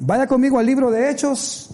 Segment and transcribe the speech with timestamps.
[0.00, 1.70] Vaya conmigo al libro de Hechos.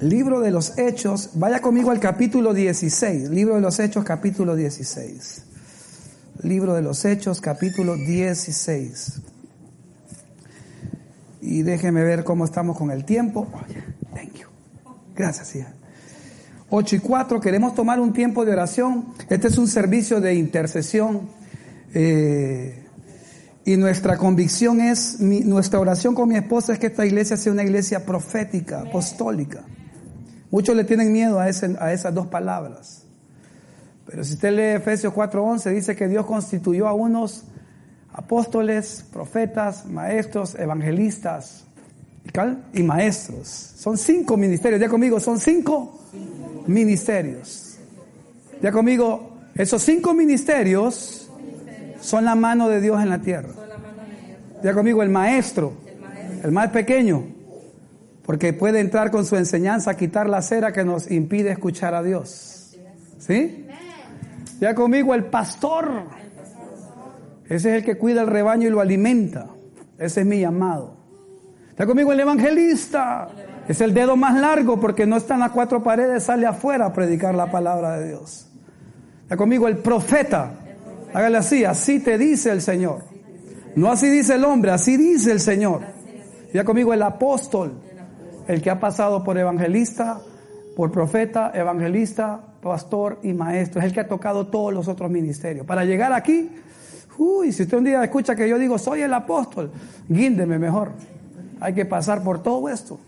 [0.00, 1.30] Libro de los Hechos.
[1.34, 3.30] Vaya conmigo al capítulo 16.
[3.30, 5.44] Libro de los Hechos, capítulo 16.
[6.42, 9.20] Libro de los Hechos, capítulo 16.
[11.42, 13.48] Y déjeme ver cómo estamos con el tiempo.
[14.14, 14.48] thank you.
[15.14, 15.72] Gracias, hija.
[16.68, 19.06] 8 y 4, queremos tomar un tiempo de oración.
[19.28, 21.28] Este es un servicio de intercesión.
[21.92, 22.79] Eh,
[23.64, 27.52] y nuestra convicción es, mi, nuestra oración con mi esposa es que esta iglesia sea
[27.52, 29.64] una iglesia profética, apostólica.
[30.50, 33.04] Muchos le tienen miedo a, ese, a esas dos palabras.
[34.06, 37.44] Pero si usted lee Efesios 4:11, dice que Dios constituyó a unos
[38.12, 41.64] apóstoles, profetas, maestros, evangelistas
[42.72, 43.46] y maestros.
[43.76, 44.80] Son cinco ministerios.
[44.80, 46.00] Ya conmigo, son cinco
[46.66, 47.78] ministerios.
[48.60, 51.29] Ya conmigo, esos cinco ministerios
[52.00, 53.50] son la mano de Dios en la tierra.
[54.62, 55.72] Ya conmigo, el maestro,
[56.42, 57.24] el más pequeño,
[58.24, 62.02] porque puede entrar con su enseñanza a quitar la cera que nos impide escuchar a
[62.02, 62.76] Dios.
[63.18, 63.66] ¿Sí?
[64.60, 66.04] Ya conmigo, el pastor
[67.50, 69.48] ese es el que cuida el rebaño y lo alimenta.
[69.98, 70.94] Ese es mi llamado.
[71.68, 73.28] Está conmigo el evangelista.
[73.66, 76.92] Es el dedo más largo porque no está en las cuatro paredes, sale afuera a
[76.92, 78.48] predicar la palabra de Dios.
[79.22, 80.59] Está conmigo el profeta.
[81.12, 83.04] Hágale así, así te dice el Señor.
[83.76, 85.82] No así dice el hombre, así dice el Señor.
[86.52, 87.72] Ya conmigo el apóstol,
[88.48, 90.20] el que ha pasado por evangelista,
[90.76, 93.80] por profeta, evangelista, pastor y maestro.
[93.80, 95.66] Es el que ha tocado todos los otros ministerios.
[95.66, 96.50] Para llegar aquí,
[97.22, 99.70] Uy, si usted un día escucha que yo digo, soy el apóstol,
[100.08, 100.92] guíndeme mejor.
[101.60, 102.98] Hay que pasar por todo esto.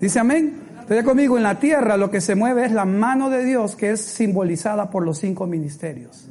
[0.00, 0.62] Dice amén.
[0.80, 3.92] Estoy conmigo, en la tierra lo que se mueve es la mano de Dios que
[3.92, 6.28] es simbolizada por los cinco ministerios.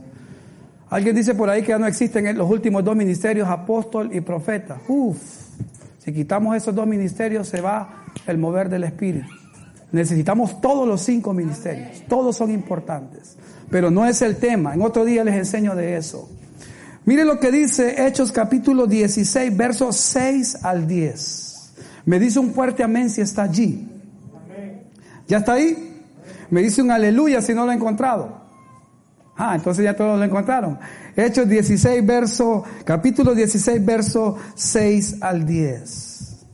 [0.93, 4.77] Alguien dice por ahí que ya no existen los últimos dos ministerios, apóstol y profeta.
[4.87, 5.17] Uf,
[5.97, 9.27] si quitamos esos dos ministerios se va el mover del Espíritu.
[9.91, 13.37] Necesitamos todos los cinco ministerios, todos son importantes,
[13.71, 14.75] pero no es el tema.
[14.75, 16.29] En otro día les enseño de eso.
[17.05, 21.73] Mire lo que dice Hechos capítulo 16, versos 6 al 10.
[22.05, 23.87] Me dice un fuerte amén si está allí.
[25.27, 26.03] ¿Ya está ahí?
[26.51, 28.42] Me dice un aleluya si no lo he encontrado.
[29.35, 30.79] Ah, entonces ya todos lo encontraron.
[31.15, 36.45] Hechos 16, verso, capítulo 16, verso 6 al 10.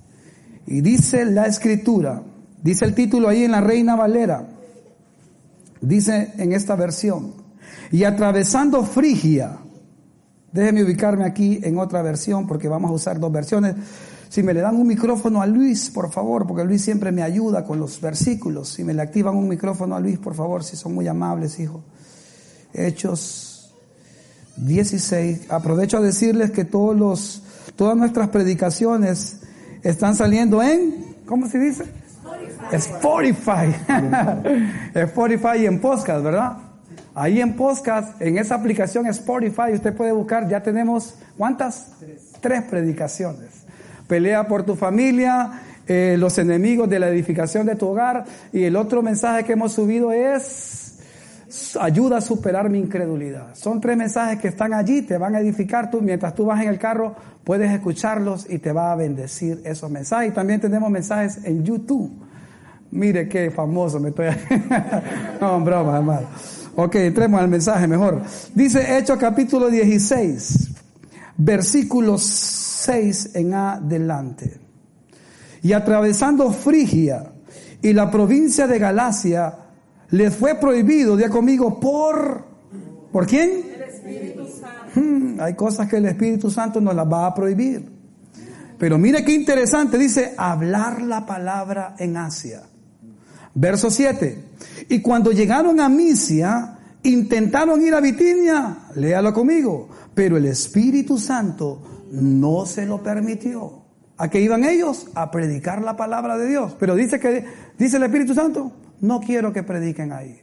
[0.68, 2.22] Y dice la escritura,
[2.62, 4.48] dice el título ahí en la Reina Valera,
[5.82, 7.34] dice en esta versión,
[7.92, 9.60] y atravesando Frigia,
[10.52, 13.76] Déjeme ubicarme aquí en otra versión porque vamos a usar dos versiones.
[14.30, 17.64] Si me le dan un micrófono a Luis, por favor, porque Luis siempre me ayuda
[17.64, 18.70] con los versículos.
[18.70, 21.84] Si me le activan un micrófono a Luis, por favor, si son muy amables, hijo.
[22.74, 23.74] Hechos
[24.58, 25.52] 16.
[25.52, 27.44] Aprovecho a decirles que todos los,
[27.76, 29.38] todas nuestras predicaciones
[29.84, 31.86] están saliendo en, ¿cómo se dice?
[32.72, 33.74] Spotify.
[33.74, 34.20] Spotify.
[35.00, 36.58] Spotify y en podcast, ¿verdad?
[37.16, 41.94] Ahí en podcast, en esa aplicación Spotify, usted puede buscar, ya tenemos, ¿cuántas?
[42.40, 43.66] Tres, predicaciones.
[44.08, 48.26] Pelea por tu familia, eh, los enemigos de la edificación de tu hogar.
[48.54, 50.89] Y el otro mensaje que hemos subido es,
[51.80, 53.56] ayuda a superar mi incredulidad.
[53.56, 55.90] Son tres mensajes que están allí, te van a edificar.
[55.90, 59.90] Tú, mientras tú vas en el carro, puedes escucharlos y te va a bendecir esos
[59.90, 60.32] mensajes.
[60.32, 62.12] Y también tenemos mensajes en YouTube.
[62.92, 64.28] Mire qué famoso me estoy.
[65.42, 66.28] no, broma, hermano.
[66.76, 68.22] Ok, entremos al mensaje mejor.
[68.54, 70.70] Dice Hechos capítulo 16,
[71.38, 74.60] versículo 6 en adelante.
[75.62, 77.32] Y atravesando Frigia
[77.82, 79.54] y la provincia de Galacia,
[80.12, 82.48] les fue prohibido, ya conmigo, por...
[83.12, 83.64] ¿Por quién?
[83.74, 85.00] El Espíritu Santo.
[85.00, 87.90] Hmm, hay cosas que el Espíritu Santo nos las va a prohibir.
[88.78, 92.64] Pero mire qué interesante, dice, hablar la palabra en Asia.
[93.56, 94.44] Verso 7.
[94.90, 102.08] Y cuando llegaron a Misia, intentaron ir a Bitinia, léalo conmigo, pero el Espíritu Santo
[102.12, 103.84] no se lo permitió.
[104.18, 105.08] ¿A qué iban ellos?
[105.16, 106.76] A predicar la palabra de Dios.
[106.80, 107.46] Pero dice que,
[107.78, 108.72] dice el Espíritu Santo,
[109.02, 110.42] no quiero que prediquen ahí.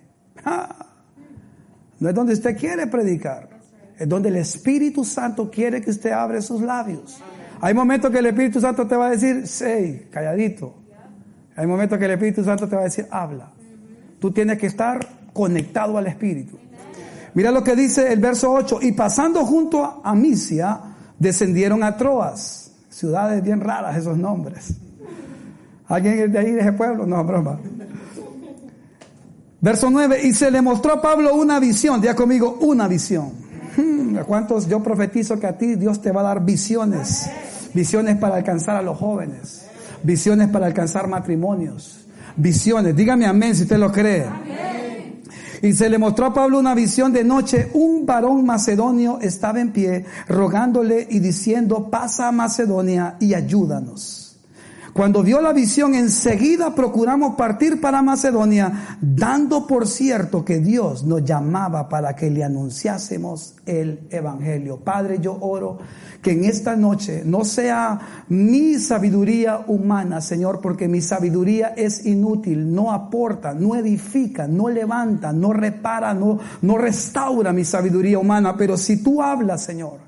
[1.99, 3.49] no es donde usted quiere predicar.
[3.99, 7.21] es donde el Espíritu Santo quiere que usted abra sus labios.
[7.61, 10.75] Hay momentos que el Espíritu Santo te va a decir, sí, calladito.
[11.57, 13.51] Hay momentos que el Espíritu Santo te va a decir, habla.
[14.21, 15.01] Tú tienes que estar
[15.33, 16.59] conectado al Espíritu.
[17.35, 18.81] Mira lo que dice el verso 8.
[18.83, 20.81] Y pasando junto a Misia,
[21.19, 22.73] descendieron a Troas.
[22.89, 24.75] Ciudades bien raras esos nombres.
[25.89, 27.07] ¿Alguien de ahí, de ese pueblo?
[27.07, 27.61] No, broma.
[29.67, 30.21] Verso 9.
[30.23, 32.01] Y se le mostró a Pablo una visión.
[32.01, 33.33] Día conmigo, una visión.
[33.77, 37.29] Hmm, ¿Cuántos yo profetizo que a ti Dios te va a dar visiones?
[37.75, 39.67] Visiones para alcanzar a los jóvenes.
[40.05, 42.07] Visiones para alcanzar matrimonios.
[42.37, 42.95] Visiones.
[42.95, 44.25] Dígame amén si usted lo cree.
[45.63, 47.69] Y se le mostró a Pablo una visión de noche.
[47.75, 54.26] Un varón macedonio estaba en pie, rogándole y diciendo, pasa a Macedonia y ayúdanos.
[54.97, 61.23] Cuando vio la visión, enseguida procuramos partir para Macedonia, dando por cierto que Dios nos
[61.23, 64.79] llamaba para que le anunciásemos el Evangelio.
[64.79, 65.77] Padre, yo oro
[66.23, 72.75] que en esta noche no sea mi sabiduría humana, Señor, porque mi sabiduría es inútil,
[72.75, 78.57] no aporta, no edifica, no levanta, no repara, no, no restaura mi sabiduría humana.
[78.57, 79.99] Pero si tú hablas, Señor,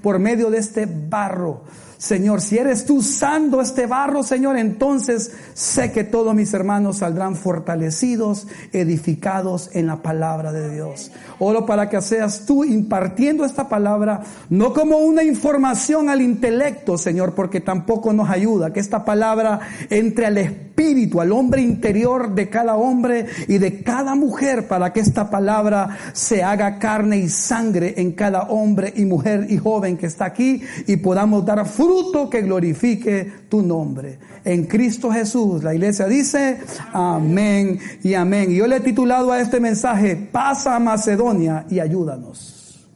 [0.00, 1.62] por medio de este barro,
[1.98, 7.36] Señor, si eres tú usando este barro, Señor, entonces sé que todos mis hermanos saldrán
[7.36, 11.10] fortalecidos, edificados en la palabra de Dios.
[11.38, 14.20] Oro para que seas tú impartiendo esta palabra,
[14.50, 20.26] no como una información al intelecto, Señor, porque tampoco nos ayuda, que esta palabra entre
[20.26, 25.30] al espíritu, al hombre interior de cada hombre y de cada mujer, para que esta
[25.30, 30.26] palabra se haga carne y sangre en cada hombre y mujer y joven que está
[30.26, 31.85] aquí y podamos dar fruto
[32.30, 34.18] que glorifique tu nombre.
[34.44, 36.60] En Cristo Jesús, la iglesia dice
[36.92, 38.50] amén y amén.
[38.50, 42.86] Y yo le he titulado a este mensaje, pasa a Macedonia y ayúdanos.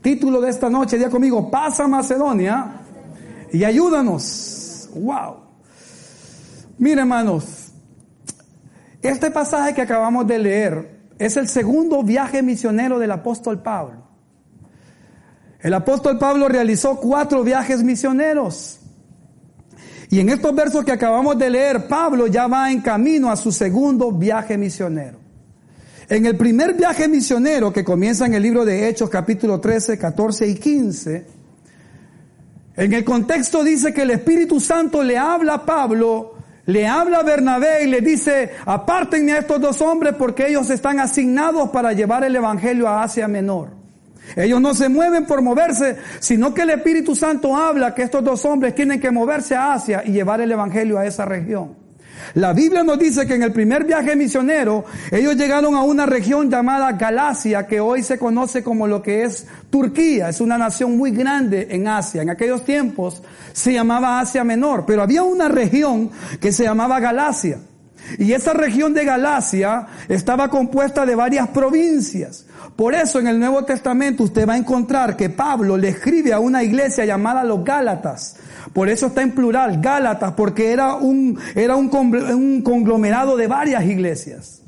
[0.00, 2.80] Título de esta noche, día conmigo, pasa a Macedonia
[3.52, 4.88] y ayúdanos.
[4.94, 5.36] Wow.
[6.78, 7.72] Mire hermanos,
[9.02, 14.09] este pasaje que acabamos de leer es el segundo viaje misionero del apóstol Pablo.
[15.62, 18.80] El apóstol Pablo realizó cuatro viajes misioneros.
[20.08, 23.52] Y en estos versos que acabamos de leer, Pablo ya va en camino a su
[23.52, 25.18] segundo viaje misionero.
[26.08, 30.48] En el primer viaje misionero que comienza en el libro de Hechos capítulo 13, 14
[30.48, 31.26] y 15,
[32.76, 36.34] en el contexto dice que el Espíritu Santo le habla a Pablo,
[36.66, 40.98] le habla a Bernabé y le dice, apártenme a estos dos hombres porque ellos están
[40.98, 43.79] asignados para llevar el Evangelio a Asia Menor.
[44.36, 48.44] Ellos no se mueven por moverse, sino que el Espíritu Santo habla que estos dos
[48.44, 51.80] hombres tienen que moverse a Asia y llevar el Evangelio a esa región.
[52.34, 56.50] La Biblia nos dice que en el primer viaje misionero ellos llegaron a una región
[56.50, 60.28] llamada Galacia, que hoy se conoce como lo que es Turquía.
[60.28, 62.22] Es una nación muy grande en Asia.
[62.22, 63.22] En aquellos tiempos
[63.52, 67.58] se llamaba Asia Menor, pero había una región que se llamaba Galacia.
[68.18, 72.46] Y esa región de Galacia estaba compuesta de varias provincias.
[72.76, 76.40] Por eso en el Nuevo Testamento usted va a encontrar que Pablo le escribe a
[76.40, 78.36] una iglesia llamada los Gálatas.
[78.72, 84.62] Por eso está en plural, Gálatas, porque era un, era un, conglomerado de varias iglesias.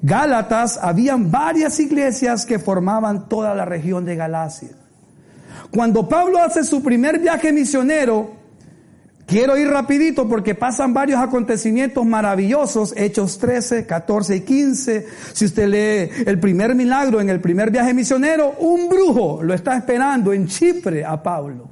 [0.00, 4.70] Gálatas, habían varias iglesias que formaban toda la región de Galacia.
[5.70, 8.35] Cuando Pablo hace su primer viaje misionero,
[9.26, 15.06] Quiero ir rapidito porque pasan varios acontecimientos maravillosos, Hechos 13, 14 y 15.
[15.32, 19.76] Si usted lee el primer milagro en el primer viaje misionero, un brujo lo está
[19.76, 21.68] esperando en Chipre a Pablo.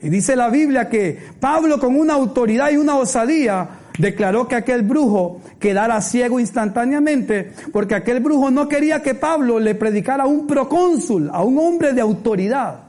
[0.00, 3.68] Y dice la Biblia que Pablo con una autoridad y una osadía
[3.98, 9.74] declaró que aquel brujo quedara ciego instantáneamente porque aquel brujo no quería que Pablo le
[9.74, 12.83] predicara a un procónsul, a un hombre de autoridad.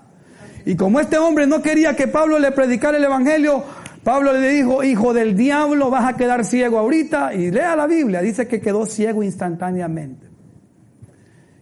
[0.65, 3.63] Y como este hombre no quería que Pablo le predicara el Evangelio,
[4.03, 7.35] Pablo le dijo, hijo del diablo, vas a quedar ciego ahorita.
[7.35, 10.27] Y lea la Biblia, dice que quedó ciego instantáneamente.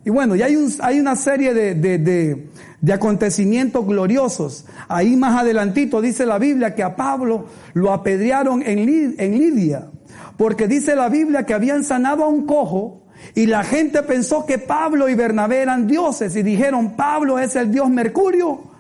[0.06, 2.50] Y bueno, ya hay, un, hay una serie de,
[2.94, 4.66] acontecimientos gloriosos.
[4.88, 9.90] Ahí más adelantito dice la Biblia que a Pablo lo apedrearon en, en Lidia.
[10.38, 13.04] Porque dice la Biblia que habían sanado a un cojo
[13.36, 17.72] y la gente pensó que Pablo y Bernabé eran dioses y dijeron, Pablo es el
[17.72, 18.73] dios Mercurio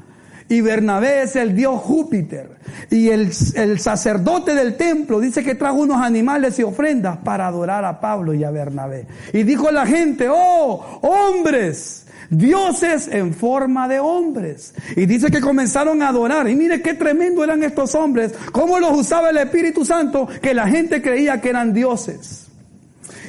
[0.53, 2.47] y Bernabé es el dios Júpiter.
[2.91, 7.83] Y el, el, sacerdote del templo dice que trajo unos animales y ofrendas para adorar
[7.85, 9.07] a Pablo y a Bernabé.
[9.33, 14.75] Y dijo la gente, oh, hombres, dioses en forma de hombres.
[14.95, 16.47] Y dice que comenzaron a adorar.
[16.47, 20.67] Y mire qué tremendo eran estos hombres, cómo los usaba el Espíritu Santo, que la
[20.67, 22.42] gente creía que eran dioses.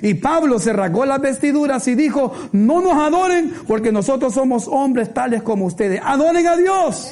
[0.05, 5.15] Y Pablo se rasgó las vestiduras y dijo, no nos adoren porque nosotros somos hombres
[5.15, 5.99] tales como ustedes.
[6.05, 7.11] Adoren a Dios.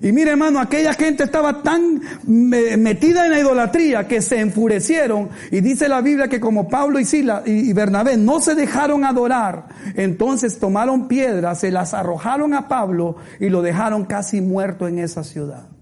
[0.00, 5.60] Y mire hermano, aquella gente estaba tan metida en la idolatría que se enfurecieron y
[5.60, 10.60] dice la Biblia que como Pablo y Sila y Bernabé no se dejaron adorar, entonces
[10.60, 15.75] tomaron piedras, se las arrojaron a Pablo y lo dejaron casi muerto en esa ciudad.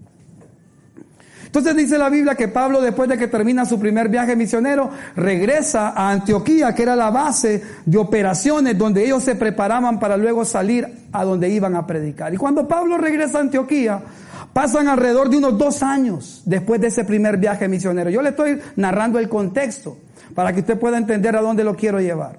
[1.55, 5.91] Entonces dice la Biblia que Pablo después de que termina su primer viaje misionero, regresa
[5.91, 10.85] a Antioquía, que era la base de operaciones donde ellos se preparaban para luego salir
[11.13, 12.33] a donde iban a predicar.
[12.33, 14.03] Y cuando Pablo regresa a Antioquía,
[14.51, 18.09] pasan alrededor de unos dos años después de ese primer viaje misionero.
[18.09, 19.97] Yo le estoy narrando el contexto
[20.33, 22.37] para que usted pueda entender a dónde lo quiero llevar.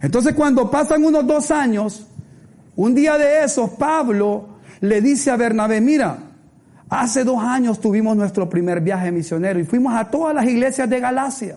[0.00, 2.06] Entonces cuando pasan unos dos años,
[2.76, 6.25] un día de esos, Pablo le dice a Bernabé, mira,
[6.88, 11.00] Hace dos años tuvimos nuestro primer viaje misionero y fuimos a todas las iglesias de
[11.00, 11.56] Galacia.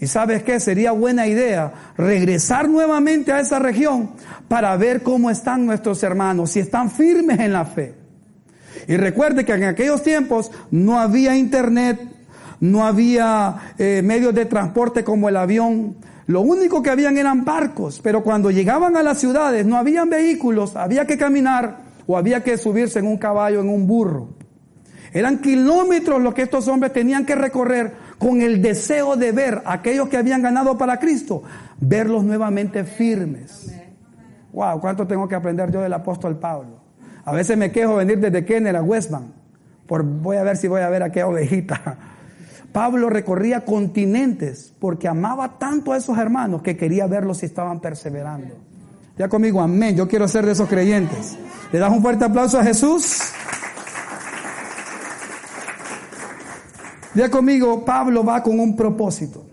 [0.00, 4.10] Y sabes qué, sería buena idea regresar nuevamente a esa región
[4.48, 7.94] para ver cómo están nuestros hermanos, si están firmes en la fe.
[8.88, 12.00] Y recuerde que en aquellos tiempos no había internet,
[12.60, 15.96] no había eh, medios de transporte como el avión.
[16.26, 20.76] Lo único que habían eran barcos, pero cuando llegaban a las ciudades no habían vehículos,
[20.76, 24.30] había que caminar o había que subirse en un caballo, en un burro.
[25.12, 29.74] Eran kilómetros lo que estos hombres tenían que recorrer con el deseo de ver a
[29.74, 31.44] aquellos que habían ganado para Cristo,
[31.78, 33.72] verlos nuevamente firmes.
[34.52, 36.80] Wow, cuánto tengo que aprender yo del apóstol Pablo.
[37.24, 39.32] A veces me quejo venir desde Kenner a Westman,
[39.86, 41.96] por voy a ver si voy a ver a qué ovejita.
[42.72, 48.69] Pablo recorría continentes porque amaba tanto a esos hermanos que quería verlos si estaban perseverando.
[49.20, 49.94] Ya conmigo, amén.
[49.94, 51.36] Yo quiero ser de esos creyentes.
[51.70, 53.18] ¿Le das un fuerte aplauso a Jesús?
[57.14, 59.44] Ya conmigo, Pablo va con un propósito.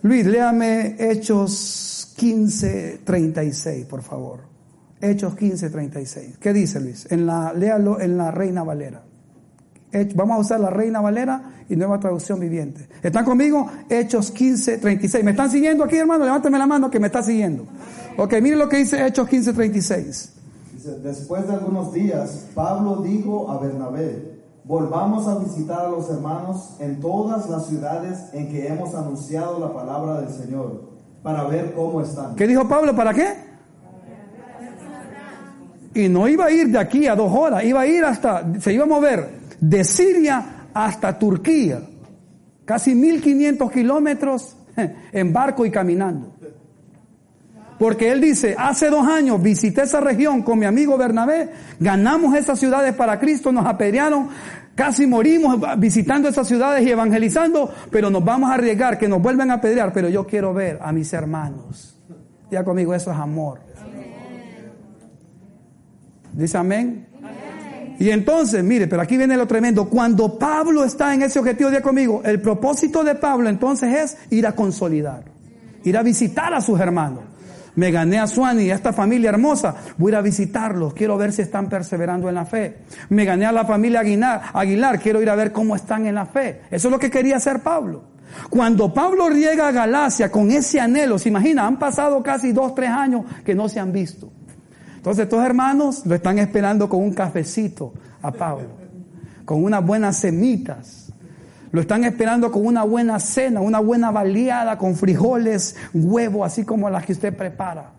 [0.00, 4.40] Luis, léame Hechos 15, 36, por favor.
[4.98, 6.38] Hechos 15, 36.
[6.38, 7.06] ¿Qué dice Luis?
[7.10, 9.02] En la, léalo en la Reina Valera.
[10.14, 12.88] Vamos a usar la Reina Valera y nueva traducción viviente.
[13.02, 13.70] ¿Están conmigo?
[13.90, 15.22] Hechos 15, 36.
[15.22, 16.24] ¿Me están siguiendo aquí, hermano?
[16.24, 17.66] Levántame la mano que me está siguiendo.
[18.18, 20.32] Ok, mire lo que dice Hechos 15, 36.
[21.02, 26.98] después de algunos días, Pablo dijo a Bernabé, volvamos a visitar a los hermanos en
[27.00, 30.82] todas las ciudades en que hemos anunciado la palabra del Señor,
[31.22, 32.36] para ver cómo están.
[32.36, 32.96] ¿Qué dijo Pablo?
[32.96, 33.34] ¿Para qué?
[35.94, 38.72] Y no iba a ir de aquí a dos horas, iba a ir hasta, se
[38.72, 41.80] iba a mover de Siria hasta Turquía,
[42.64, 44.56] casi 1500 kilómetros
[45.12, 46.35] en barco y caminando.
[47.78, 52.58] Porque él dice, hace dos años visité esa región con mi amigo Bernabé, ganamos esas
[52.58, 54.28] ciudades para Cristo, nos apedrearon,
[54.74, 59.50] casi morimos visitando esas ciudades y evangelizando, pero nos vamos a arriesgar que nos vuelvan
[59.50, 61.98] a apedrear, pero yo quiero ver a mis hermanos.
[62.50, 63.60] Ya conmigo, eso es amor.
[66.32, 67.06] Dice amén.
[67.98, 69.88] Y entonces, mire, pero aquí viene lo tremendo.
[69.88, 74.46] Cuando Pablo está en ese objetivo, ya conmigo, el propósito de Pablo entonces es ir
[74.46, 75.24] a consolidar,
[75.82, 77.35] ir a visitar a sus hermanos
[77.76, 81.16] me gané a Suani y a esta familia hermosa, voy a ir a visitarlos, quiero
[81.16, 82.78] ver si están perseverando en la fe.
[83.10, 86.26] Me gané a la familia Aguilar, Aguilar, quiero ir a ver cómo están en la
[86.26, 86.62] fe.
[86.70, 88.16] Eso es lo que quería hacer Pablo.
[88.50, 92.90] Cuando Pablo llega a Galacia con ese anhelo, se imagina, han pasado casi dos, tres
[92.90, 94.30] años que no se han visto.
[94.96, 97.92] Entonces estos hermanos lo están esperando con un cafecito
[98.22, 98.70] a Pablo,
[99.44, 101.05] con unas buenas semitas
[101.72, 106.88] lo están esperando con una buena cena, una buena baleada con frijoles, huevo, así como
[106.90, 107.90] las que usted prepara.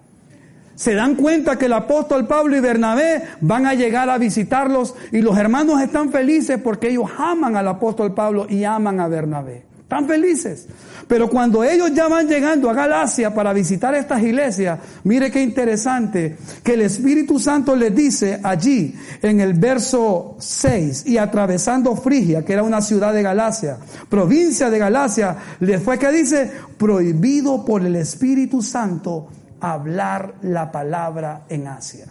[0.75, 5.21] Se dan cuenta que el apóstol Pablo y Bernabé van a llegar a visitarlos y
[5.21, 9.65] los hermanos están felices porque ellos aman al apóstol Pablo y aman a Bernabé.
[9.88, 10.67] Están felices.
[11.08, 16.36] Pero cuando ellos ya van llegando a Galacia para visitar estas iglesias, mire qué interesante,
[16.62, 22.51] que el Espíritu Santo les dice allí en el verso 6, y atravesando Frigia, que
[22.51, 23.77] era una ciudad de Galacia,
[24.10, 29.29] provincia de Galacia, les fue que dice, prohibido por el Espíritu Santo
[29.62, 32.08] hablar la palabra en Asia.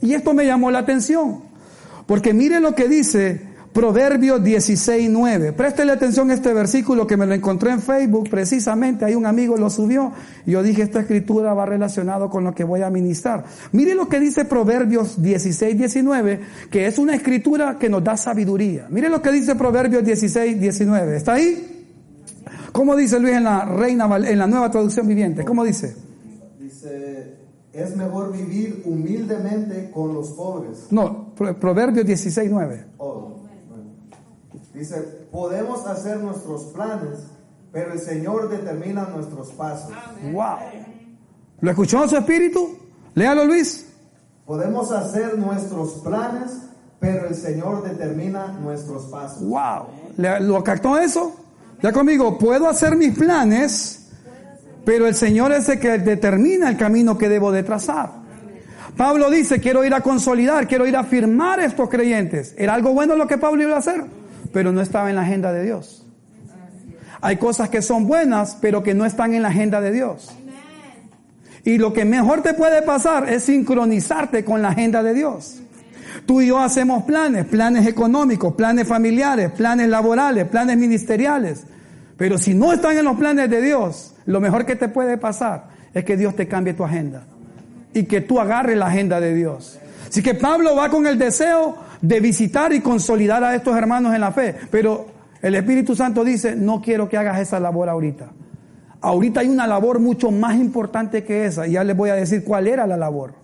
[0.00, 1.42] Y esto me llamó la atención,
[2.06, 3.47] porque mire lo que dice
[3.78, 5.52] Proverbios 16, 9.
[5.52, 9.56] Préstele atención a este versículo que me lo encontré en Facebook, precisamente, ahí un amigo
[9.56, 10.10] lo subió
[10.44, 13.44] y yo dije, esta escritura va relacionado con lo que voy a ministrar.
[13.70, 16.40] Mire lo que dice Proverbios 16, 19,
[16.72, 18.88] que es una escritura que nos da sabiduría.
[18.90, 21.16] Mire lo que dice Proverbios 16, 19.
[21.16, 21.86] ¿Está ahí?
[22.72, 25.44] ¿Cómo dice Luis en la Reina, en la nueva traducción viviente?
[25.44, 25.94] ¿Cómo dice?
[26.58, 27.36] Dice,
[27.72, 30.88] es mejor vivir humildemente con los pobres.
[30.90, 32.84] No, Proverbios 16, 9.
[34.78, 34.96] Dice,
[35.32, 37.18] podemos hacer nuestros planes,
[37.72, 39.90] pero el Señor determina nuestros pasos.
[40.32, 40.56] Wow.
[41.60, 42.78] ¿Lo escuchó en su espíritu?
[43.14, 43.86] Léalo, Luis.
[44.46, 46.58] Podemos hacer nuestros planes,
[47.00, 49.42] pero el Señor determina nuestros pasos.
[49.42, 49.88] Wow.
[50.16, 51.34] ¿Le- ¿Lo captó eso?
[51.82, 54.10] Ya conmigo, puedo hacer mis planes,
[54.84, 58.12] pero el Señor es el que determina el camino que debo de trazar.
[58.96, 62.54] Pablo dice, quiero ir a consolidar, quiero ir a firmar estos creyentes.
[62.56, 64.04] Era algo bueno lo que Pablo iba a hacer,
[64.52, 66.06] pero no estaba en la agenda de Dios.
[67.20, 70.30] Hay cosas que son buenas, pero que no están en la agenda de Dios.
[71.64, 75.60] Y lo que mejor te puede pasar es sincronizarte con la agenda de Dios.
[76.26, 81.64] Tú y yo hacemos planes, planes económicos, planes familiares, planes laborales, planes ministeriales.
[82.16, 85.68] Pero si no están en los planes de Dios, lo mejor que te puede pasar
[85.94, 87.24] es que Dios te cambie tu agenda
[87.94, 89.78] y que tú agarres la agenda de Dios.
[90.08, 94.20] Así que Pablo va con el deseo de visitar y consolidar a estos hermanos en
[94.20, 95.06] la fe, pero
[95.42, 98.30] el Espíritu Santo dice, no quiero que hagas esa labor ahorita.
[99.00, 102.44] Ahorita hay una labor mucho más importante que esa, y ya les voy a decir
[102.44, 103.34] cuál era la labor.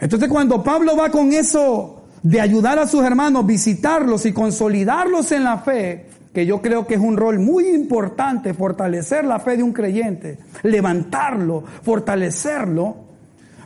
[0.00, 5.44] Entonces cuando Pablo va con eso de ayudar a sus hermanos, visitarlos y consolidarlos en
[5.44, 6.06] la fe,
[6.36, 10.38] que yo creo que es un rol muy importante, fortalecer la fe de un creyente,
[10.64, 13.05] levantarlo, fortalecerlo.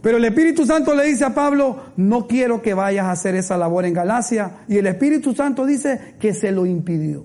[0.03, 3.57] Pero el Espíritu Santo le dice a Pablo, no quiero que vayas a hacer esa
[3.57, 4.59] labor en Galacia.
[4.69, 7.25] Y el Espíritu Santo dice que se lo impidió.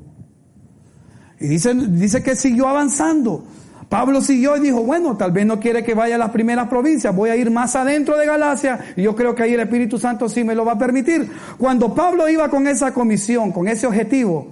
[1.39, 3.45] Y dice, dice que siguió avanzando.
[3.89, 7.15] Pablo siguió y dijo, bueno, tal vez no quiere que vaya a las primeras provincias,
[7.15, 10.27] voy a ir más adentro de Galacia y yo creo que ahí el Espíritu Santo
[10.27, 11.29] sí me lo va a permitir.
[11.57, 14.47] Cuando Pablo iba con esa comisión, con ese objetivo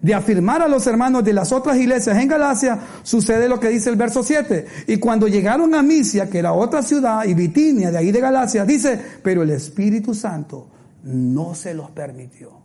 [0.00, 3.90] de afirmar a los hermanos de las otras iglesias en Galacia, sucede lo que dice
[3.90, 4.66] el verso 7.
[4.86, 8.64] Y cuando llegaron a Misia, que era otra ciudad, y Bitinia, de ahí de Galacia,
[8.64, 10.68] dice, pero el Espíritu Santo
[11.02, 12.60] no se los permitió.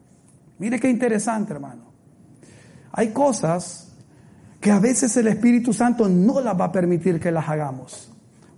[0.60, 1.92] Mire qué interesante, hermano.
[2.92, 3.88] Hay cosas
[4.62, 8.12] que a veces el Espíritu Santo no las va a permitir que las hagamos.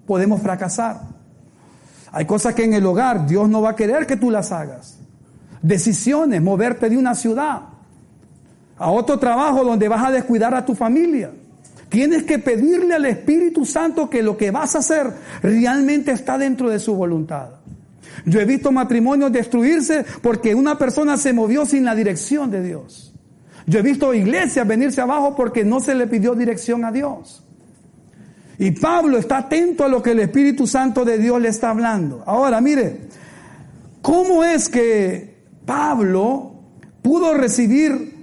[0.05, 1.01] Podemos fracasar.
[2.11, 4.99] Hay cosas que en el hogar Dios no va a querer que tú las hagas.
[5.61, 7.74] Decisiones, moverte de una ciudad
[8.77, 11.31] a otro trabajo donde vas a descuidar a tu familia.
[11.89, 16.69] Tienes que pedirle al Espíritu Santo que lo que vas a hacer realmente está dentro
[16.69, 17.49] de su voluntad.
[18.25, 23.13] Yo he visto matrimonios destruirse porque una persona se movió sin la dirección de Dios.
[23.67, 27.43] Yo he visto iglesias venirse abajo porque no se le pidió dirección a Dios.
[28.57, 32.23] Y Pablo está atento a lo que el Espíritu Santo de Dios le está hablando.
[32.25, 33.07] Ahora, mire,
[34.01, 35.35] ¿cómo es que
[35.65, 36.53] Pablo
[37.01, 38.14] pudo recibir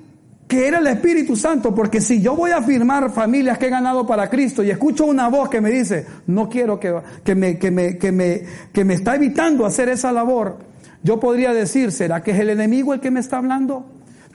[0.52, 1.74] que era el Espíritu Santo?
[1.74, 5.28] Porque si yo voy a afirmar familias que he ganado para Cristo y escucho una
[5.28, 8.92] voz que me dice, no quiero que, que, me, que, me, que, me, que me
[8.92, 10.58] está evitando hacer esa labor,
[11.02, 13.86] yo podría decir, ¿será que es el enemigo el que me está hablando?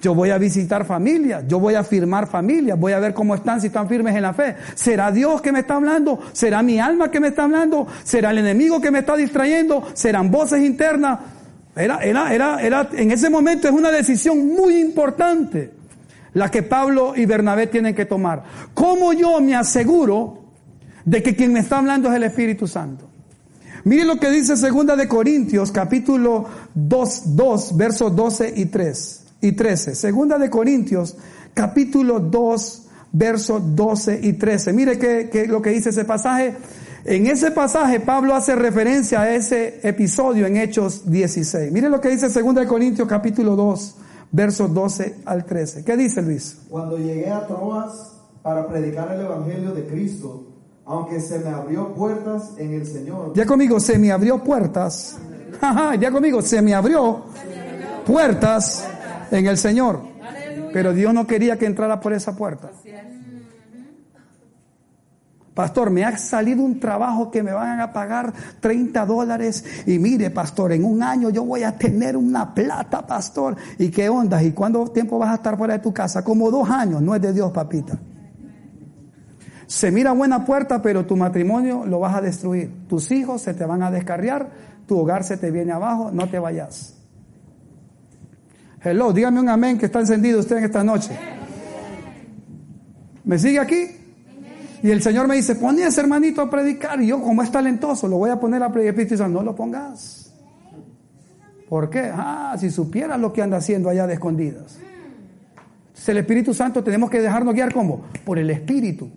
[0.02, 3.62] Yo voy a visitar familias, yo voy a firmar familias, voy a ver cómo están,
[3.62, 4.56] si están firmes en la fe.
[4.74, 6.20] ¿Será Dios que me está hablando?
[6.34, 7.86] ¿Será mi alma que me está hablando?
[8.04, 9.86] ¿Será el enemigo que me está distrayendo?
[9.94, 11.20] ¿Serán voces internas?
[11.76, 15.77] Era, era, era, era, en ese momento es una decisión muy importante
[16.38, 18.44] la que Pablo y Bernabé tienen que tomar.
[18.76, 20.44] ¿Cómo yo me aseguro
[21.04, 23.10] de que quien me está hablando es el Espíritu Santo?
[23.86, 26.46] Miren lo que dice segunda de Corintios, capítulo
[26.76, 29.96] 2, 2, versos 12 y 3 y 13.
[29.96, 31.18] Segunda de Corintios,
[31.56, 32.82] capítulo 2,
[33.14, 34.74] versos 12 y 13.
[34.74, 36.56] Mire lo que dice ese pasaje.
[37.04, 41.72] En ese pasaje Pablo hace referencia a ese episodio en Hechos 16.
[41.72, 43.96] Mire lo que dice segunda de Corintios, capítulo 2,
[44.32, 45.84] versos 12 al 13.
[45.84, 46.60] ¿Qué dice Luis?
[46.70, 50.44] Cuando llegué a Troas para predicar el Evangelio de Cristo,
[50.86, 55.18] aunque se me abrió puertas en el Señor, Ya conmigo, se me abrió puertas.
[56.00, 57.24] ya conmigo, se me abrió
[58.06, 58.88] puertas
[59.32, 60.00] en el Señor.
[60.74, 62.70] Pero Dios no quería que entrara por esa puerta.
[65.58, 70.30] Pastor, me ha salido un trabajo que me van a pagar 30 dólares y mire,
[70.30, 73.56] pastor, en un año yo voy a tener una plata, pastor.
[73.80, 74.44] ¿Y qué onda?
[74.44, 76.24] ¿Y cuánto tiempo vas a estar fuera de tu casa?
[76.24, 77.98] Como dos años, no es de Dios, papita.
[79.66, 82.86] Se mira buena puerta, pero tu matrimonio lo vas a destruir.
[82.88, 84.52] Tus hijos se te van a descarriar,
[84.86, 87.00] tu hogar se te viene abajo, no te vayas.
[88.84, 91.18] Hello, dígame un amén que está encendido usted en esta noche.
[93.24, 93.98] ¿Me sigue aquí?
[94.84, 97.02] Y el Señor me dice, pon ese hermanito a predicar.
[97.02, 99.30] Y yo, como es talentoso, lo voy a poner a predicar.
[99.30, 100.34] No lo pongas.
[101.68, 102.12] ¿Por qué?
[102.14, 104.78] Ah, si supieras lo que anda haciendo allá de escondidas.
[105.88, 109.10] Entonces, el Espíritu Santo tenemos que dejarnos guiar como por el Espíritu.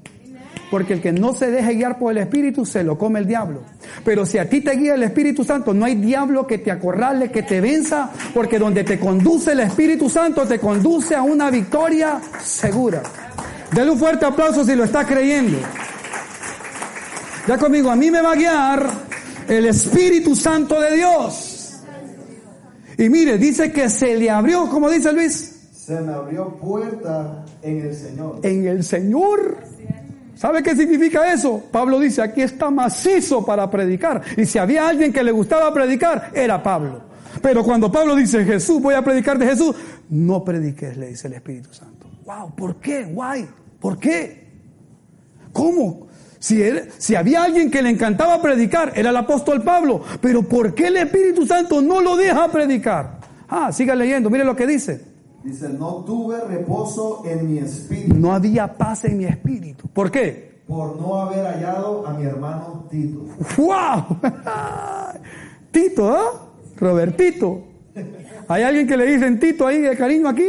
[0.70, 3.62] Porque el que no se deje guiar por el Espíritu se lo come el diablo.
[4.04, 7.30] Pero si a ti te guía el Espíritu Santo, no hay diablo que te acorrale,
[7.30, 12.20] que te venza, porque donde te conduce el Espíritu Santo te conduce a una victoria
[12.40, 13.02] segura.
[13.74, 15.58] Dale un fuerte aplauso si lo está creyendo.
[17.46, 18.90] Ya conmigo, a mí me va a guiar
[19.48, 21.80] el Espíritu Santo de Dios.
[22.98, 27.80] Y mire, dice que se le abrió, como dice Luis, Se me abrió puerta en
[27.86, 28.40] el Señor.
[28.42, 29.58] en el Señor.
[30.34, 31.62] ¿Sabe qué significa eso?
[31.70, 34.22] Pablo dice, aquí está macizo para predicar.
[34.36, 37.02] Y si había alguien que le gustaba predicar, era Pablo.
[37.42, 39.74] Pero cuando Pablo dice, Jesús, voy a predicar de Jesús,
[40.08, 42.06] no prediques, le dice el Espíritu Santo.
[42.24, 43.04] Wow, ¿por qué?
[43.04, 43.48] Guay,
[43.80, 44.48] ¿por qué?
[45.52, 46.06] ¿Cómo?
[46.38, 50.02] Si, era- si había alguien que le encantaba predicar, era el apóstol Pablo.
[50.20, 53.18] Pero ¿por qué el Espíritu Santo no lo deja predicar?
[53.48, 55.04] Ah, siga leyendo, mire lo que dice.
[55.42, 59.88] Dice, no tuve reposo en mi espíritu No había paz en mi espíritu.
[59.88, 60.50] ¿Por qué?
[60.70, 63.24] por no haber hallado a mi hermano Tito.
[63.56, 64.18] ¡Wow!
[65.72, 66.46] Tito, ¿ah?
[66.76, 67.62] Robertito.
[68.46, 70.46] ¿Hay alguien que le dicen Tito ahí de cariño aquí?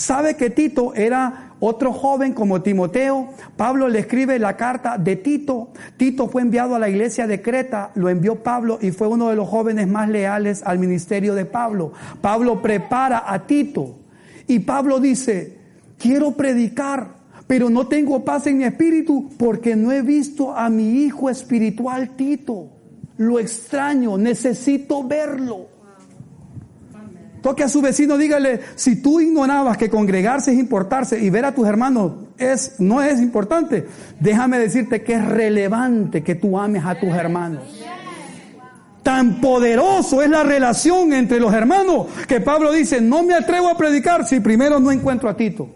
[0.00, 3.28] ¿Sabe que Tito era otro joven como Timoteo?
[3.58, 5.72] Pablo le escribe la carta de Tito.
[5.98, 9.36] Tito fue enviado a la iglesia de Creta, lo envió Pablo y fue uno de
[9.36, 11.92] los jóvenes más leales al ministerio de Pablo.
[12.22, 13.98] Pablo prepara a Tito
[14.46, 15.58] y Pablo dice,
[15.98, 21.02] quiero predicar, pero no tengo paz en mi espíritu porque no he visto a mi
[21.02, 22.70] hijo espiritual Tito.
[23.18, 25.79] Lo extraño, necesito verlo.
[27.42, 31.54] Toque a su vecino, dígale, si tú ignorabas que congregarse es importarse y ver a
[31.54, 33.86] tus hermanos es, no es importante,
[34.18, 37.62] déjame decirte que es relevante que tú ames a tus hermanos.
[39.02, 43.76] Tan poderoso es la relación entre los hermanos que Pablo dice, no me atrevo a
[43.76, 45.68] predicar si primero no encuentro a Tito.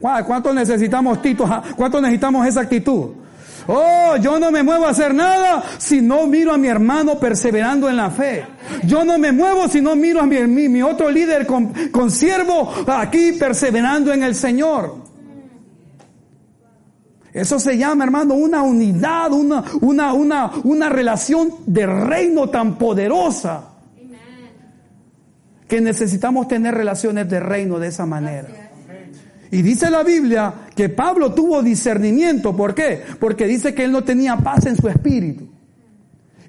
[0.00, 1.44] Guau, ¿Cuánto necesitamos Tito?
[1.44, 3.21] Ajá, ¿Cuánto necesitamos esa actitud?
[3.68, 7.88] Oh, yo no me muevo a hacer nada si no miro a mi hermano perseverando
[7.88, 8.44] en la fe.
[8.84, 12.10] Yo no me muevo si no miro a mi, mi- mi otro líder con, con
[12.10, 14.96] siervo aquí perseverando en el Señor.
[17.32, 23.68] Eso se llama, hermano, una unidad, una, una, una, una relación de reino tan poderosa
[25.66, 28.48] que necesitamos tener relaciones de reino de esa manera.
[29.52, 32.56] Y dice la Biblia que Pablo tuvo discernimiento.
[32.56, 33.02] ¿Por qué?
[33.20, 35.46] Porque dice que él no tenía paz en su espíritu.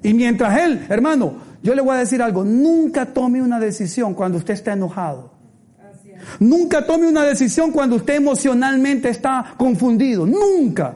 [0.02, 4.38] Y mientras él, hermano, yo le voy a decir algo, nunca tome una decisión cuando
[4.38, 5.34] usted está enojado.
[6.40, 10.26] Nunca tome una decisión cuando usted emocionalmente está confundido.
[10.26, 10.94] Nunca.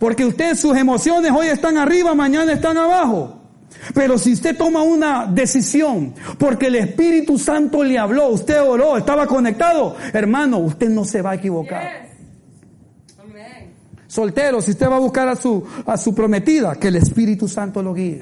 [0.00, 3.41] Porque usted, sus emociones hoy están arriba, mañana están abajo.
[3.94, 9.26] Pero si usted toma una decisión porque el Espíritu Santo le habló, usted oró, estaba
[9.26, 11.82] conectado, hermano, usted no se va a equivocar.
[14.06, 17.82] Soltero, si usted va a buscar a su, a su prometida, que el Espíritu Santo
[17.82, 18.20] lo guíe.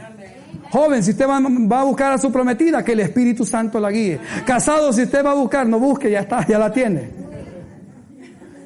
[0.71, 3.91] Joven, si usted va, va a buscar a su prometida, que el Espíritu Santo la
[3.91, 4.21] guíe.
[4.47, 7.11] Casado, si usted va a buscar, no busque, ya está, ya la tiene.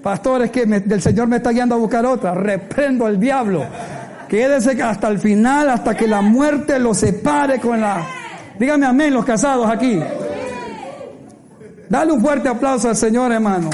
[0.03, 2.35] Pastor, es que me- el Señor me está guiando a buscar otra.
[2.35, 3.65] Reprendo al diablo.
[4.35, 8.05] Quédese hasta el final, hasta que la muerte lo separe con la...
[8.59, 10.01] Dígame amén los casados aquí.
[11.89, 13.71] Dale un fuerte aplauso al Señor, hermano.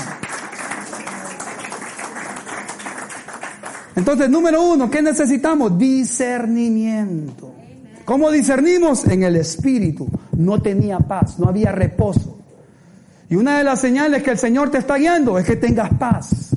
[3.97, 5.79] Entonces, número uno, ¿qué necesitamos?
[5.79, 7.55] Discernimiento.
[8.05, 9.07] ¿Cómo discernimos?
[9.07, 10.11] En el espíritu.
[10.37, 12.39] No tenía paz, no había reposo.
[13.31, 16.50] Y una de las señales que el Señor te está guiando es que tengas paz.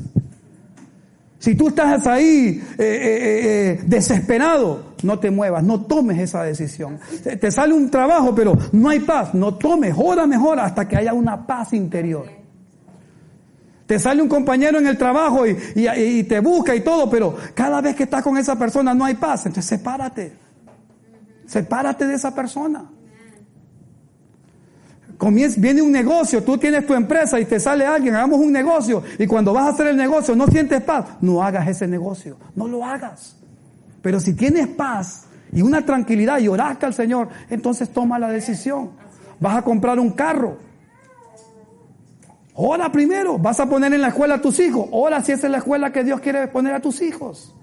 [1.43, 3.41] Si tú estás ahí eh, eh,
[3.73, 6.97] eh, desesperado, no te muevas, no tomes esa decisión.
[7.21, 11.12] Te, sale un trabajo, pero no hay paz, no tomes, ora mejor hasta que haya
[11.12, 12.27] una paz interior.
[13.86, 17.36] Te sale un compañero en el trabajo y, y- y te busca y todo, pero
[17.53, 20.32] cada vez que estás con esa persona no hay paz, entonces sepárate.
[21.45, 22.86] Sepárate de esa persona.
[25.31, 29.27] Viene un negocio, tú tienes tu empresa y te sale alguien, hagamos un negocio y
[29.27, 32.83] cuando vas a hacer el negocio no sientes paz, no hagas ese negocio, no lo
[32.83, 33.36] hagas.
[34.01, 38.91] Pero si tienes paz y una tranquilidad y oraste al Señor, entonces toma la decisión.
[39.39, 40.57] Vas a comprar un carro.
[42.55, 44.88] Ora primero, vas a poner en la escuela a tus hijos.
[44.91, 47.55] Ora si esa es la escuela que Dios quiere poner a tus hijos.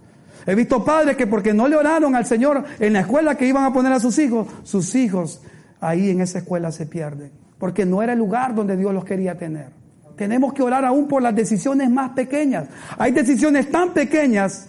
[0.46, 3.64] He visto padres que porque no le oraron al Señor en la escuela que iban
[3.64, 5.42] a poner a sus hijos, sus hijos
[5.80, 7.39] ahí en esa escuela se pierden.
[7.60, 9.68] Porque no era el lugar donde Dios los quería tener.
[10.16, 12.66] Tenemos que orar aún por las decisiones más pequeñas.
[12.98, 14.68] Hay decisiones tan pequeñas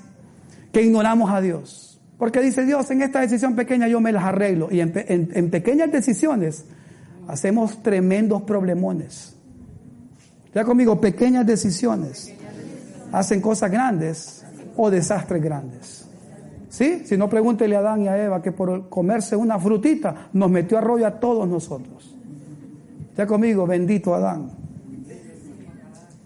[0.72, 2.00] que ignoramos a Dios.
[2.20, 4.68] Porque dice Dios, en esta decisión pequeña yo me las arreglo.
[4.70, 6.66] Y en, pe- en- en pequeñas decisiones
[7.28, 9.36] hacemos tremendos problemones.
[10.54, 12.32] Ya conmigo, pequeñas decisiones
[13.12, 16.06] hacen cosas grandes o desastres grandes.
[16.70, 17.04] ¿Sí?
[17.06, 20.78] Si no, pregúntele a Adán y a Eva que por comerse una frutita nos metió
[20.78, 22.11] a rollo a todos nosotros.
[23.18, 24.52] Ya conmigo, bendito Adán.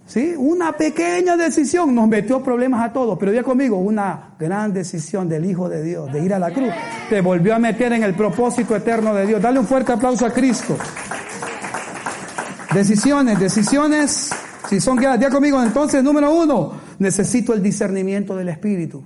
[0.06, 0.36] ¿Sí?
[0.38, 5.46] Una pequeña decisión nos metió problemas a todos, pero ya conmigo, una gran decisión del
[5.46, 6.70] Hijo de Dios, de ir a la cruz,
[7.10, 9.42] te volvió a meter en el propósito eterno de Dios.
[9.42, 10.78] Dale un fuerte aplauso a Cristo.
[12.74, 14.30] Decisiones, decisiones,
[14.70, 19.04] si son que ya conmigo, entonces número uno, necesito el discernimiento del Espíritu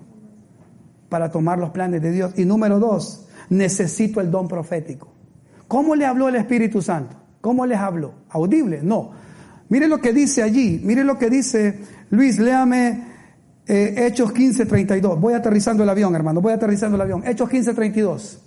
[1.08, 2.34] para tomar los planes de Dios.
[2.38, 5.14] Y número dos, necesito el don profético.
[5.68, 7.16] ¿Cómo le habló el Espíritu Santo?
[7.42, 8.14] ¿Cómo les habló?
[8.30, 8.82] ¿Audible?
[8.84, 9.12] No.
[9.70, 13.04] Mire lo que dice allí, mire lo que dice Luis, léame
[13.68, 15.20] eh, Hechos 15, 32.
[15.20, 17.24] Voy aterrizando el avión, hermano, voy aterrizando el avión.
[17.26, 18.40] Hechos 15, 32.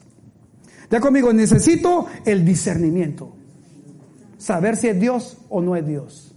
[0.90, 3.34] Ya conmigo, necesito el discernimiento.
[4.36, 6.34] Saber si es Dios o no es Dios.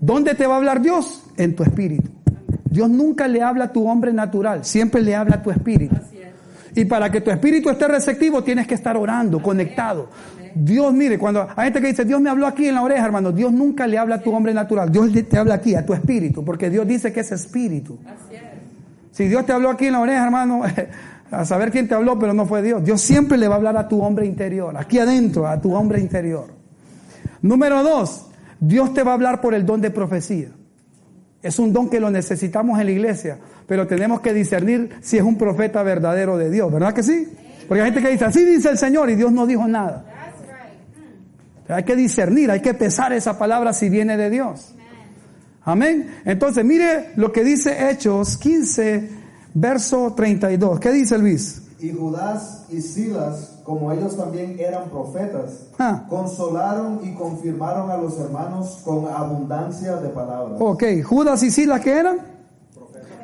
[0.00, 1.24] ¿Dónde te va a hablar Dios?
[1.36, 2.10] En tu espíritu.
[2.70, 5.96] Dios nunca le habla a tu hombre natural, siempre le habla a tu espíritu.
[6.74, 10.08] Y para que tu espíritu esté receptivo, tienes que estar orando, conectado.
[10.54, 13.32] Dios, mire, cuando hay gente que dice, Dios me habló aquí en la oreja, hermano,
[13.32, 16.44] Dios nunca le habla a tu hombre natural, Dios te habla aquí, a tu espíritu,
[16.44, 17.98] porque Dios dice que es espíritu.
[19.12, 20.62] Si Dios te habló aquí en la oreja, hermano,
[21.30, 22.84] a saber quién te habló, pero no fue Dios.
[22.84, 26.00] Dios siempre le va a hablar a tu hombre interior, aquí adentro, a tu hombre
[26.00, 26.46] interior.
[27.42, 28.26] Número dos,
[28.58, 30.48] Dios te va a hablar por el don de profecía.
[31.42, 35.22] Es un don que lo necesitamos en la iglesia, pero tenemos que discernir si es
[35.22, 37.28] un profeta verdadero de Dios, ¿verdad que sí?
[37.66, 40.04] Porque hay gente que dice, así dice el Señor y Dios no dijo nada.
[41.72, 44.74] Hay que discernir, hay que pesar esa palabra si viene de Dios.
[45.62, 46.20] Amén.
[46.24, 49.10] Entonces, mire lo que dice Hechos 15,
[49.54, 50.80] verso 32.
[50.80, 51.62] ¿Qué dice Luis?
[51.78, 56.04] Y Judas y Silas, como ellos también eran profetas, ah.
[56.08, 60.58] consolaron y confirmaron a los hermanos con abundancia de palabras.
[60.60, 62.18] Ok, Judas y Silas, ¿qué eran?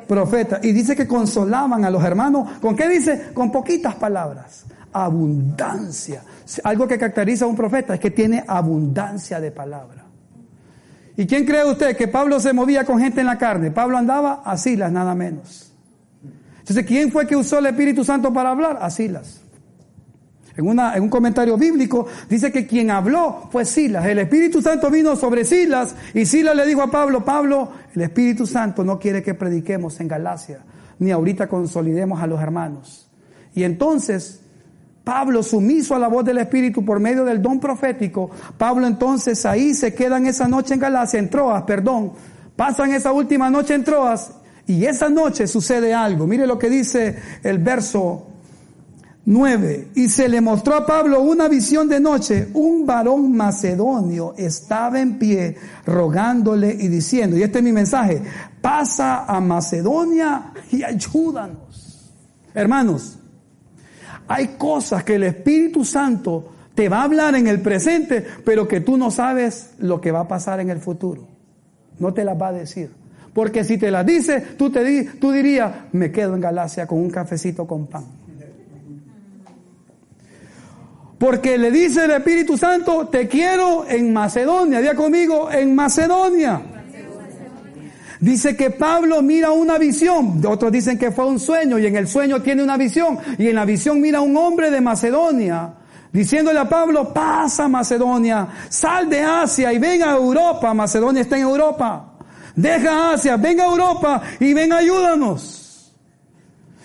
[0.07, 0.63] Profetas.
[0.63, 2.49] Y dice que consolaban a los hermanos.
[2.61, 3.33] ¿Con qué dice?
[3.33, 4.65] Con poquitas palabras.
[4.93, 6.23] Abundancia.
[6.63, 10.05] Algo que caracteriza a un profeta es que tiene abundancia de palabra.
[11.17, 13.71] ¿Y quién cree usted que Pablo se movía con gente en la carne?
[13.71, 15.73] Pablo andaba a Silas, nada menos.
[16.59, 18.77] Entonces, ¿quién fue que usó el Espíritu Santo para hablar?
[18.81, 19.41] A Silas.
[20.55, 24.05] En, una, en un comentario bíblico dice que quien habló fue Silas.
[24.05, 28.45] El Espíritu Santo vino sobre Silas y Silas le dijo a Pablo, Pablo, el Espíritu
[28.45, 30.59] Santo no quiere que prediquemos en Galacia,
[30.99, 33.09] ni ahorita consolidemos a los hermanos.
[33.55, 34.41] Y entonces
[35.07, 39.73] Pablo, sumiso a la voz del Espíritu por medio del don profético, Pablo entonces ahí
[39.73, 42.11] se quedan esa noche en Galacia, en Troas, perdón,
[42.57, 44.31] pasan esa última noche en Troas
[44.65, 46.27] y esa noche sucede algo.
[46.27, 48.27] Mire lo que dice el verso
[49.23, 49.91] 9.
[49.95, 52.49] Y se le mostró a Pablo una visión de noche.
[52.53, 58.21] Un varón macedonio estaba en pie rogándole y diciendo, y este es mi mensaje,
[58.59, 62.11] pasa a Macedonia y ayúdanos.
[62.53, 63.19] Hermanos,
[64.27, 68.81] hay cosas que el Espíritu Santo te va a hablar en el presente, pero que
[68.81, 71.27] tú no sabes lo que va a pasar en el futuro.
[71.99, 72.91] No te las va a decir.
[73.33, 76.99] Porque si te las dice, tú, te di, tú dirías, me quedo en Galacia con
[76.99, 78.05] un cafecito con pan.
[81.17, 84.81] Porque le dice el Espíritu Santo, te quiero en Macedonia.
[84.81, 86.76] Día conmigo, en Macedonia.
[88.19, 92.07] Dice que Pablo mira una visión, otros dicen que fue un sueño y en el
[92.07, 95.73] sueño tiene una visión y en la visión mira un hombre de Macedonia
[96.11, 101.43] diciéndole a Pablo, pasa Macedonia, sal de Asia y ven a Europa, Macedonia está en
[101.43, 102.13] Europa,
[102.55, 105.93] deja Asia, ven a Europa y ven ayúdanos.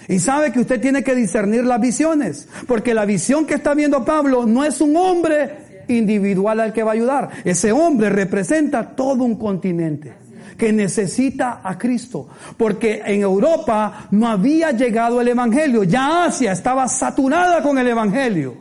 [0.09, 4.05] Y sabe que usted tiene que discernir las visiones, porque la visión que está viendo
[4.05, 9.25] Pablo no es un hombre individual al que va a ayudar, ese hombre representa todo
[9.25, 10.22] un continente
[10.57, 12.29] que necesita a Cristo.
[12.57, 15.85] Porque en Europa no había llegado el Evangelio.
[15.85, 18.57] Ya Asia estaba saturada con el Evangelio.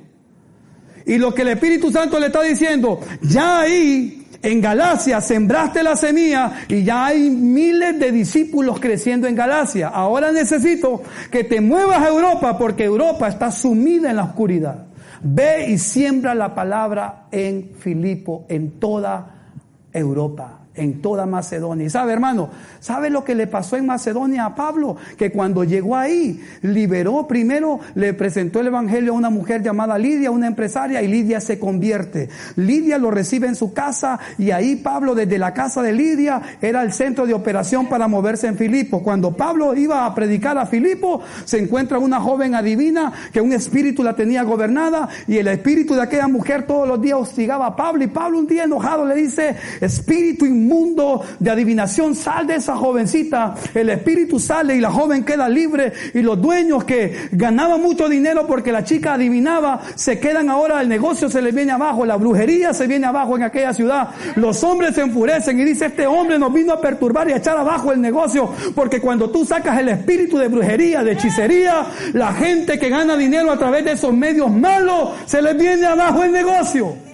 [1.05, 5.95] Y lo que el Espíritu Santo le está diciendo, ya ahí en Galacia sembraste la
[5.95, 9.89] semilla y ya hay miles de discípulos creciendo en Galacia.
[9.89, 14.85] Ahora necesito que te muevas a Europa porque Europa está sumida en la oscuridad.
[15.23, 19.51] Ve y siembra la palabra en Filipo, en toda
[19.93, 21.85] Europa en toda Macedonia.
[21.85, 24.97] Y sabe, hermano, ¿sabe lo que le pasó en Macedonia a Pablo?
[25.17, 30.31] Que cuando llegó ahí, liberó primero, le presentó el Evangelio a una mujer llamada Lidia,
[30.31, 32.29] una empresaria, y Lidia se convierte.
[32.55, 36.81] Lidia lo recibe en su casa y ahí Pablo desde la casa de Lidia era
[36.81, 39.03] el centro de operación para moverse en Filipo.
[39.03, 44.03] Cuando Pablo iba a predicar a Filipo, se encuentra una joven adivina que un espíritu
[44.03, 48.03] la tenía gobernada y el espíritu de aquella mujer todos los días hostigaba a Pablo
[48.03, 52.75] y Pablo un día enojado le dice, espíritu inmundo mundo de adivinación, sal de esa
[52.75, 53.55] jovencita.
[53.73, 58.47] El espíritu sale y la joven queda libre y los dueños que ganaban mucho dinero
[58.47, 62.73] porque la chica adivinaba, se quedan ahora, el negocio se les viene abajo, la brujería
[62.73, 64.09] se viene abajo en aquella ciudad.
[64.35, 67.57] Los hombres se enfurecen y dice, este hombre nos vino a perturbar y a echar
[67.57, 72.79] abajo el negocio porque cuando tú sacas el espíritu de brujería, de hechicería, la gente
[72.79, 77.10] que gana dinero a través de esos medios malos, se les viene abajo el negocio.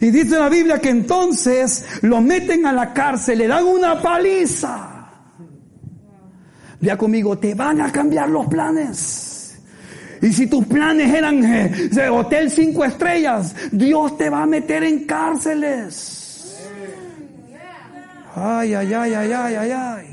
[0.00, 4.94] Y dice la Biblia que entonces lo meten a la cárcel, le dan una paliza.
[6.80, 9.58] Ya conmigo, te van a cambiar los planes.
[10.20, 15.04] Y si tus planes eran eh, hotel cinco estrellas, Dios te va a meter en
[15.04, 16.58] cárceles.
[18.34, 20.06] Ay, ay, ay, ay, ay, ay, ay.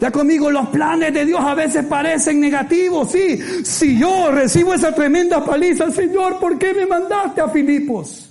[0.00, 3.40] Ya conmigo, los planes de Dios a veces parecen negativos, sí.
[3.64, 8.27] Si yo recibo esa tremenda paliza, Señor, ¿por qué me mandaste a Filipos?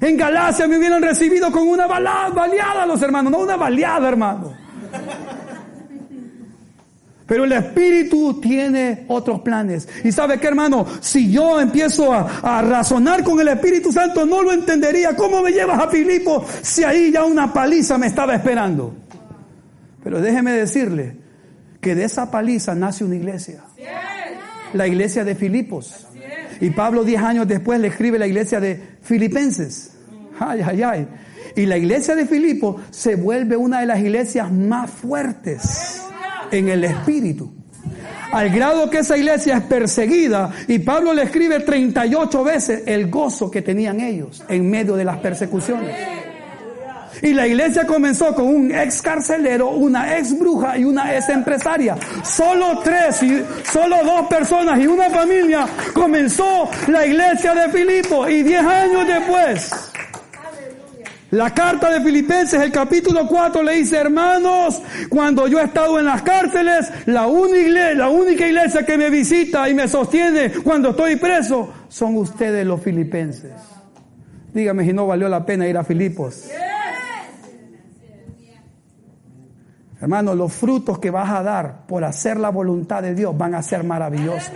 [0.00, 4.54] En Galacia me hubieran recibido con una baleada los hermanos, no una baleada, hermano.
[7.26, 9.88] Pero el Espíritu tiene otros planes.
[10.02, 14.42] Y sabe qué, hermano, si yo empiezo a, a, razonar con el Espíritu Santo, no
[14.42, 15.14] lo entendería.
[15.14, 18.94] ¿Cómo me llevas a Filipo si ahí ya una paliza me estaba esperando?
[20.02, 21.18] Pero déjeme decirle
[21.80, 23.62] que de esa paliza nace una iglesia.
[24.72, 26.08] La iglesia de Filipos.
[26.60, 29.92] Y Pablo diez años después le escribe la iglesia de Filipenses.
[30.38, 31.08] Ay, ay, ay.
[31.56, 36.00] Y la iglesia de Filipos se vuelve una de las iglesias más fuertes
[36.50, 37.52] en el espíritu.
[38.32, 43.50] Al grado que esa iglesia es perseguida y Pablo le escribe 38 veces el gozo
[43.50, 46.19] que tenían ellos en medio de las persecuciones.
[47.22, 51.96] Y la iglesia comenzó con un ex carcelero, una ex bruja y una ex empresaria.
[52.24, 53.20] Solo tres
[53.70, 59.90] solo dos personas y una familia comenzó la iglesia de Filipo y diez años después.
[61.30, 66.06] La carta de Filipenses, el capítulo 4, le dice, hermanos, cuando yo he estado en
[66.06, 70.90] las cárceles, la única, iglesia, la única iglesia que me visita y me sostiene cuando
[70.90, 73.52] estoy preso son ustedes los filipenses.
[74.52, 76.48] Dígame si no valió la pena ir a Filipos.
[80.00, 83.62] Hermano, los frutos que vas a dar por hacer la voluntad de Dios van a
[83.62, 84.50] ser maravillosos.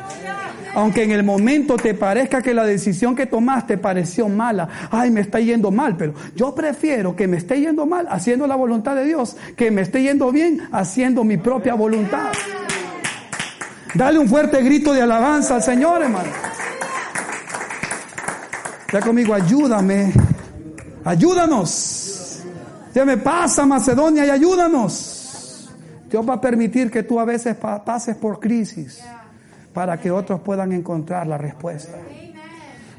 [0.74, 5.20] Aunque en el momento te parezca que la decisión que tomaste pareció mala, ay, me
[5.20, 9.04] está yendo mal, pero yo prefiero que me esté yendo mal haciendo la voluntad de
[9.04, 12.32] Dios, que me esté yendo bien haciendo mi propia voluntad.
[13.94, 16.30] Dale un fuerte grito de alabanza al Señor, hermano.
[18.92, 20.12] Ya conmigo, ayúdame,
[21.04, 22.40] ayúdanos.
[22.94, 25.13] Ya me pasa Macedonia y ayúdanos.
[26.14, 29.02] Dios va a permitir que tú a veces pases por crisis
[29.72, 31.98] para que otros puedan encontrar la respuesta.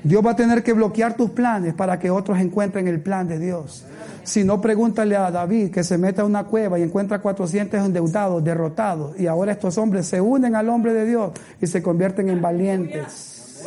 [0.03, 3.39] Dios va a tener que bloquear tus planes para que otros encuentren el plan de
[3.39, 3.85] Dios.
[4.23, 8.43] Si no, pregúntale a David que se meta a una cueva y encuentra 400 endeudados,
[8.43, 12.41] derrotados, y ahora estos hombres se unen al hombre de Dios y se convierten en
[12.41, 13.63] valientes.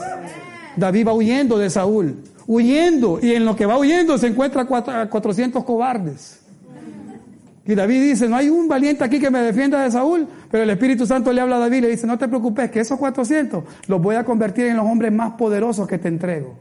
[0.77, 5.65] David va huyendo de Saúl, huyendo, y en lo que va huyendo se encuentra 400
[5.65, 6.41] cobardes.
[7.69, 10.71] Y David dice, no hay un valiente aquí que me defienda de Saúl, pero el
[10.71, 13.63] Espíritu Santo le habla a David y le dice, no te preocupes, que esos 400
[13.89, 16.61] los voy a convertir en los hombres más poderosos que te entrego.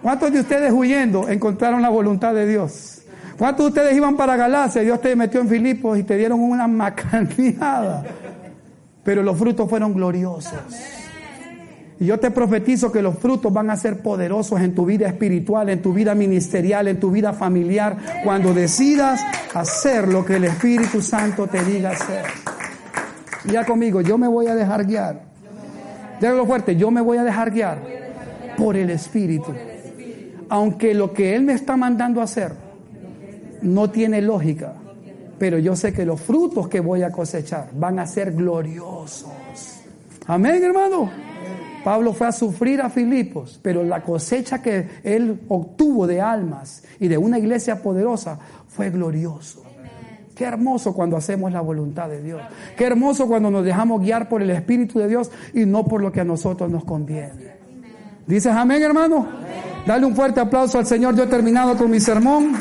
[0.00, 3.02] ¿Cuántos de ustedes huyendo encontraron la voluntad de Dios?
[3.36, 6.68] ¿Cuántos de ustedes iban para Galacia Dios te metió en Filipos y te dieron una
[6.68, 8.04] macaneada?
[9.02, 10.54] Pero los frutos fueron gloriosos.
[12.00, 15.68] Y yo te profetizo que los frutos van a ser poderosos en tu vida espiritual,
[15.68, 19.20] en tu vida ministerial, en tu vida familiar, cuando decidas
[19.52, 22.24] hacer lo que el Espíritu Santo te diga hacer.
[23.52, 25.20] Ya conmigo, yo me voy a dejar guiar.
[26.18, 27.82] Déjalo fuerte, yo me voy a dejar guiar
[28.56, 29.52] por el Espíritu.
[30.48, 32.54] Aunque lo que Él me está mandando a hacer
[33.60, 34.72] no tiene lógica,
[35.38, 39.28] pero yo sé que los frutos que voy a cosechar van a ser gloriosos.
[40.26, 41.29] Amén, hermano.
[41.84, 47.08] Pablo fue a sufrir a Filipos, pero la cosecha que él obtuvo de almas y
[47.08, 48.38] de una iglesia poderosa
[48.68, 49.62] fue glorioso.
[50.34, 52.40] Qué hermoso cuando hacemos la voluntad de Dios.
[52.76, 56.10] Qué hermoso cuando nos dejamos guiar por el Espíritu de Dios y no por lo
[56.10, 57.58] que a nosotros nos conviene.
[58.26, 59.26] ¿Dices amén, hermano?
[59.86, 61.14] Dale un fuerte aplauso al Señor.
[61.14, 62.52] Yo he terminado con mi sermón.